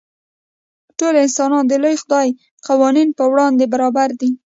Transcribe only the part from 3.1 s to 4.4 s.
په وړاندې برابر دي.